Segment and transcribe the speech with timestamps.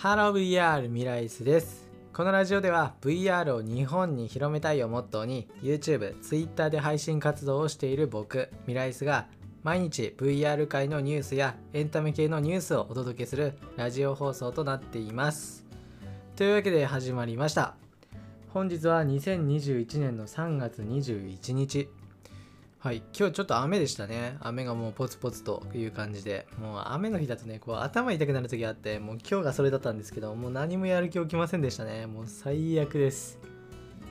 [0.00, 1.90] ハロー VR ミライスです。
[2.12, 9.26] このラジオでは VR を日本に広めたいをモットーに YouTube、Twitter で配信活動をしている僕、ミライスが
[9.64, 15.66] 毎日 VR 界のニュースやエンタメ系のニュースをお届けするラジオ放送となっています。
[16.36, 17.74] というわけで始まりました。
[18.50, 21.88] 本日は2021年の3月21日。
[22.80, 24.36] はい、今日ちょっと雨でしたね。
[24.38, 32.06] 雨がもうポツポツという感じで、もう雨の日だとね、こう頭痛くなる時があって、もう今日がそれだったんですけど、もう何もやる気起きませんでしたね。
[32.06, 33.40] もう最悪です。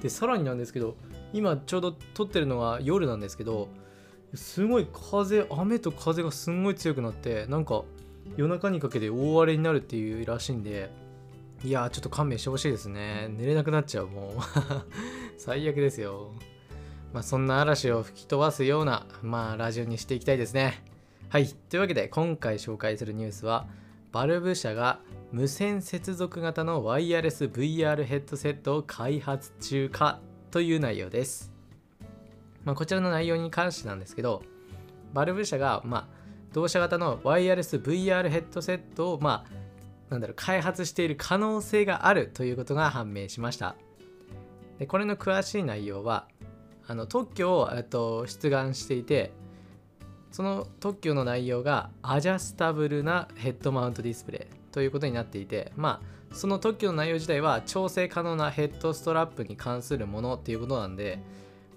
[0.01, 0.97] で、さらになんですけど、
[1.31, 3.69] 今ちょうど撮ってるのが夜なんですけど、
[4.33, 7.85] すごい風、雨と風がすんごい強くなって、なんか
[8.35, 10.89] 夜中にかけて大荒れになるっていうらしいんで、
[11.63, 13.29] いやちょっと勘弁してほしいですね。
[13.29, 14.31] 寝れなくなっちゃう、もう。
[15.39, 16.33] 最悪ですよ。
[17.13, 20.83] まあ、そんな嵐を吹き飛ばすような、まあ、ラジオにしていきたいですね。
[21.29, 21.47] はい。
[21.47, 23.67] というわけで、今回紹介するニュースは、
[24.11, 24.99] バルブ社が
[25.31, 30.19] 無線接続型のワイヤレス VR ヘッドセットを開発中か
[30.51, 31.51] という内容です。
[32.63, 34.41] まあ、こちらの内容に関してなんですけど、
[35.13, 36.07] バルブ社が、まあ、
[36.53, 39.51] 同社型のワイヤレス VR ヘッドセットを、まあ、
[40.09, 43.75] なんだろう、開発している可能性があるということが判明しました。
[44.79, 46.27] でこれの詳しい内容は、
[46.87, 49.31] あの特許を、と、出願していて
[50.31, 61.19] その特許の内容がアジャスタブルなヘッドマウントディスプレイということになっていてまあその特許の内容自体は調整可能なヘッドストラップに関するものっていうことなんで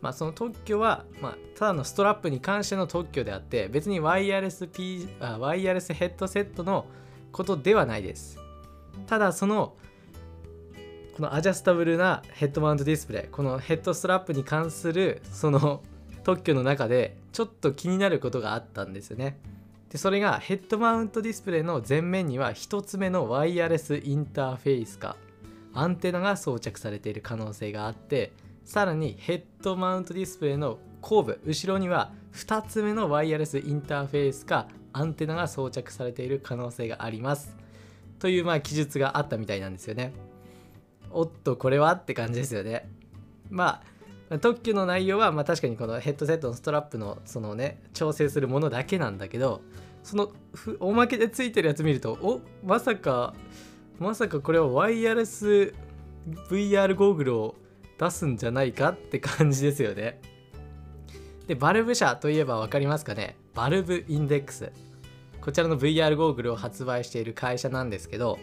[0.00, 6.86] まあその特許は、まあ、ただのストラップに関しての特許であって別にワイヤレス、P、あワイヤレスヘッドセットの
[7.33, 8.38] ことではないです。
[9.06, 9.75] ただその
[11.20, 15.82] このアジャスタブルなヘッドマウントディスプレイこのヘッドストラップに関するその
[16.24, 19.36] 特許の中でちょっと気になることがあったんですよね。
[19.91, 25.16] でそれがヘッドマウントディスプレイの前面には1つ目のワイヤレスインターフェイスか
[25.74, 28.32] アンテナが装着されている可能性があって
[28.64, 37.54] さらにヘッドマウントディスプレイの後部後ろには2つ目のワイヤレスインターフェイスかアンテナが装着されている可能性があります。
[38.19, 40.29] というまあ記述があったみたいなんですよね。
[41.10, 41.93] おっとこれは？
[41.93, 42.88] って感じですよね。
[43.50, 43.82] ま
[44.31, 49.62] あ特許の内容はまあ確かにこのヘッドセットのストラップのそのね調整するものだけなんだけど
[50.04, 50.31] その
[50.78, 53.34] おまけでついてるやつ見るとおまさか
[53.99, 55.75] まさかこれはワイヤレス
[56.49, 57.56] VR ゴーグルを
[57.99, 60.20] 出すんじゃないかって感じですよね。
[61.49, 63.37] でバルブ社といえば分かりますかね？
[63.53, 64.70] バルブインデックス。
[65.41, 68.38] こちらの VR ゴーグルを発売している会社なんですけど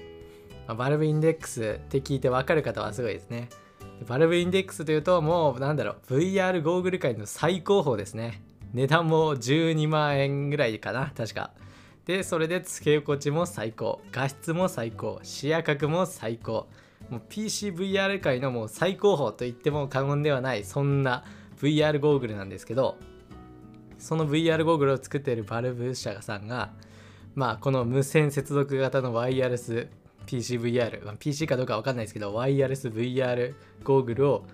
[0.67, 3.49] まあ、バルブインデックスって聞いて分かる方はすごいですね。
[4.07, 8.43] バルブインデックスというともうなんだろう VR ゴーグル界の最高峰ですね。
[8.73, 11.51] 値段も12万円ぐらいかな確か。
[12.05, 16.67] でそれで付け心地も最高画質も最高視野角も最高
[17.09, 21.25] もう PCVR 界のもう最高峰と言っても過言ではないそんな
[21.59, 22.97] VR ゴーグルなんですけど
[23.99, 26.71] その VR ゴーグルを作っているバルブ社さんが
[27.35, 29.89] まあこの無線接続型のワイヤレス
[30.27, 34.45] PC VR ま pc かどうかわかんないですけど、ワイヤレス VR ゴーグルを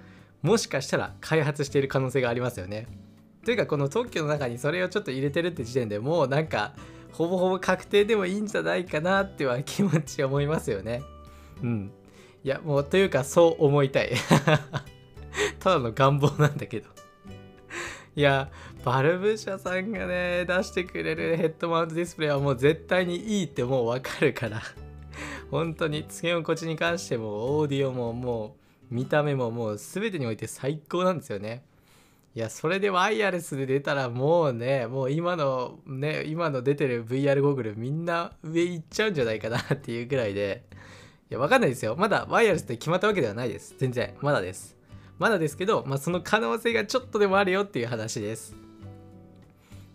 [0.41, 2.87] もしかしたら開発している可能性がありますよね。
[3.43, 6.73] というか、この特許の中にそれをちょっと入れてるって時点でもうなんか、
[7.11, 11.03] ほぼほぼ確定でもいいんじゃないかなっては気持ち思いますよね。
[11.61, 11.91] うん。
[12.43, 14.11] いや、もうというかそう思いたい。
[15.59, 16.89] ただの願望なんだけど。
[18.15, 18.49] いや、
[18.83, 24.61] バルブ社さんがね、出してくれるヘッドマウントディスプレイはもう絶対にいいってもうわかるから。
[25.53, 28.55] 本当に付け心地に関してもオーディオもも
[28.89, 31.63] う見た目ももう全てにおいて最高なんですよね。
[32.33, 40.63] いやそれでワイヤレスで出たらもうねもう今のね今の出てる VR ゴーグルみんな上行っちゃうんじゃないかなっていうぐらいで。
[41.29, 41.95] いやわかんないですよ。
[41.95, 43.75] まだワイヤレスって決まったわけではないです。
[43.77, 44.15] 全然。
[44.21, 44.75] まだです。
[45.19, 48.55] まだですけど、まあ、その可能性がちょっとでもあるよっていう話です。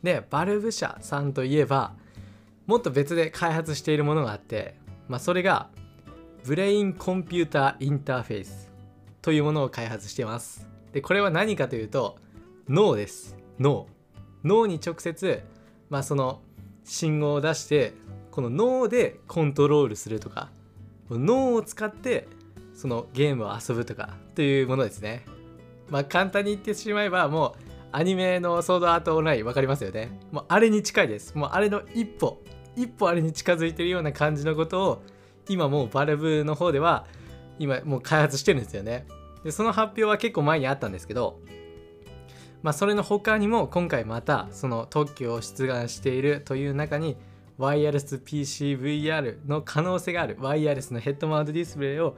[0.04, 1.94] でバルブ社さんといえば
[2.68, 4.76] もっと別で開発しているものがあって
[5.08, 5.68] まあ、それが
[6.44, 8.70] ブレインコンピューターインターフェース
[9.22, 10.66] というものを開発してます。
[10.92, 12.16] で、これは何かというと
[12.68, 13.36] 脳です。
[13.58, 13.86] 脳。
[14.44, 15.42] 脳に直接、
[15.90, 16.40] まあ、その
[16.84, 17.92] 信号を出して
[18.30, 20.48] この脳でコントロールするとか
[21.10, 22.28] 脳を使って
[22.74, 25.24] そのゲームを遊ぶとかというものですね。
[25.90, 30.18] まあ簡単に言ってしまえばもうアニメのソードアートオンライン分かりますよね。
[30.30, 31.34] もうあれに近いです。
[31.34, 32.42] もうあれの一歩
[32.78, 35.02] 一歩あれに近づいてるような感じのことを
[35.48, 37.06] 今もうバルブの方では
[37.58, 39.06] 今もう開発してるんですよね。
[39.42, 41.40] でその発表は結構前にあったんですけど
[42.62, 47.16] まあそれの他にも今回またその特許を出願しているという中に
[47.56, 52.16] ワイヤレス PCVR の可能性があるワイヤレスのヘッドマウントディスプレイを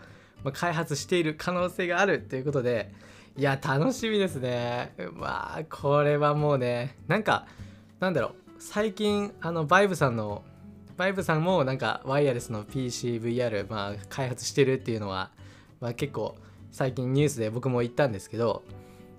[0.53, 2.93] 開発している可能性があるということで
[3.37, 7.47] いや楽しみですねまあこれはもうねなんか
[7.99, 10.43] なんだろう最近あのバイブさんの
[11.01, 15.31] バイブさんもなんかワイヤレスの PCVR、まあ、開発してるっていうのは、
[15.81, 16.37] まあ、結構
[16.73, 18.63] 最近ニュースで僕も言ったんですけど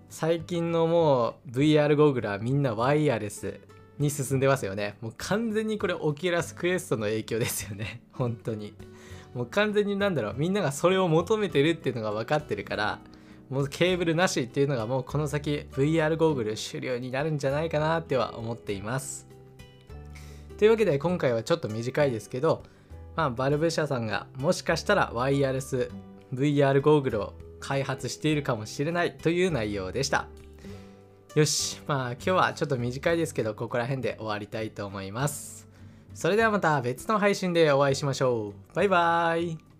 [0.07, 3.59] 最近のもう VR ゴーグルはみんなワイヤレス
[3.97, 4.95] に進んでますよね。
[5.01, 8.03] もう完全にこれ Oculus Quest の影響ですよね。
[8.13, 8.75] 本当に。
[9.33, 10.35] もう完全になんだろう。
[10.37, 12.99] みんながそれを求めてるっていうのが分かってるから
[13.49, 19.30] もうケーブルなしっていうのがもうこの先 VR ゴーグル主流になるんじゃないかなっては思っています。
[20.61, 22.61] というわけで今回はちょっと短いですけど
[23.15, 25.89] まあ Valve 社さんがもしかしたらワイヤレス
[26.31, 30.27] VR ゴーグルを開発しているかもしれないという内容でした。
[31.33, 35.67] よしまあ今日はちょっと短いですけどここら辺で終わりたいと思います。
[36.13, 38.75] それではまた別の配信でお会いしましょう。
[38.75, 39.70] バイバーイ。